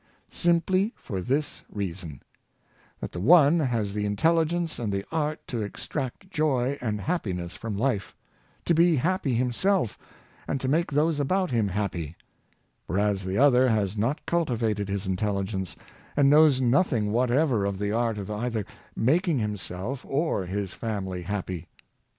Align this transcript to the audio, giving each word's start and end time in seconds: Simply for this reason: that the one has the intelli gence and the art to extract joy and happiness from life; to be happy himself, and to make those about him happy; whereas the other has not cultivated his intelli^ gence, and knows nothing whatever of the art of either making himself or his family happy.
Simply 0.31 0.93
for 0.97 1.21
this 1.21 1.61
reason: 1.69 2.23
that 3.01 3.11
the 3.11 3.19
one 3.19 3.59
has 3.59 3.93
the 3.93 4.03
intelli 4.03 4.45
gence 4.47 4.79
and 4.79 4.91
the 4.91 5.05
art 5.11 5.45
to 5.49 5.61
extract 5.61 6.31
joy 6.31 6.79
and 6.81 6.99
happiness 7.01 7.53
from 7.53 7.77
life; 7.77 8.15
to 8.65 8.73
be 8.73 8.95
happy 8.95 9.35
himself, 9.35 9.99
and 10.47 10.59
to 10.59 10.67
make 10.67 10.91
those 10.91 11.19
about 11.19 11.51
him 11.51 11.67
happy; 11.67 12.15
whereas 12.87 13.23
the 13.23 13.37
other 13.37 13.69
has 13.69 13.95
not 13.95 14.25
cultivated 14.25 14.89
his 14.89 15.05
intelli^ 15.05 15.45
gence, 15.45 15.75
and 16.17 16.31
knows 16.31 16.59
nothing 16.59 17.11
whatever 17.11 17.63
of 17.63 17.77
the 17.77 17.91
art 17.91 18.17
of 18.17 18.31
either 18.31 18.65
making 18.95 19.37
himself 19.37 20.03
or 20.09 20.47
his 20.47 20.73
family 20.73 21.21
happy. 21.21 21.67